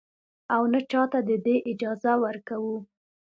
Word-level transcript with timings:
او 0.53 0.61
نـه 0.71 0.79
چـاتـه 0.91 1.19
د 1.27 1.29
دې 1.45 1.55
اجـازه 1.71 2.13
ورکـو. 2.23 2.71